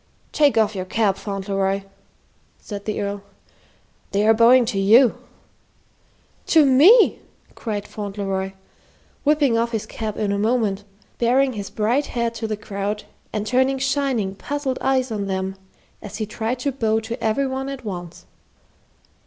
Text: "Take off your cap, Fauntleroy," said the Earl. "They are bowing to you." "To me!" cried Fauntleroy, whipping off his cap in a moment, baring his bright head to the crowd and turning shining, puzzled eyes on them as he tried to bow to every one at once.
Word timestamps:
"Take 0.31 0.57
off 0.57 0.73
your 0.73 0.85
cap, 0.85 1.15
Fauntleroy," 1.15 1.83
said 2.57 2.85
the 2.85 2.99
Earl. 2.99 3.21
"They 4.11 4.25
are 4.25 4.33
bowing 4.33 4.65
to 4.65 4.79
you." 4.79 5.19
"To 6.47 6.65
me!" 6.65 7.19
cried 7.53 7.87
Fauntleroy, 7.87 8.53
whipping 9.23 9.59
off 9.59 9.73
his 9.73 9.85
cap 9.85 10.17
in 10.17 10.31
a 10.31 10.39
moment, 10.39 10.85
baring 11.19 11.53
his 11.53 11.69
bright 11.69 12.07
head 12.07 12.33
to 12.33 12.47
the 12.47 12.57
crowd 12.57 13.03
and 13.31 13.45
turning 13.45 13.77
shining, 13.77 14.33
puzzled 14.33 14.79
eyes 14.81 15.11
on 15.11 15.27
them 15.27 15.55
as 16.01 16.17
he 16.17 16.25
tried 16.25 16.57
to 16.61 16.71
bow 16.71 16.99
to 17.01 17.23
every 17.23 17.45
one 17.45 17.69
at 17.69 17.85
once. 17.85 18.25